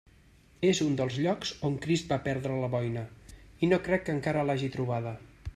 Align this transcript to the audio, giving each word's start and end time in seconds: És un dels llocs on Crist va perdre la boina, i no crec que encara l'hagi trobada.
És 0.69 0.79
un 0.85 0.95
dels 1.01 1.17
llocs 1.25 1.51
on 1.69 1.77
Crist 1.85 2.15
va 2.15 2.19
perdre 2.29 2.57
la 2.63 2.71
boina, 2.77 3.07
i 3.67 3.73
no 3.75 3.83
crec 3.89 4.07
que 4.09 4.17
encara 4.19 4.47
l'hagi 4.49 4.73
trobada. 4.79 5.17